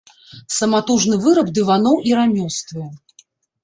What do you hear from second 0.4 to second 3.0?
Саматужны выраб дываноў і рамёствы.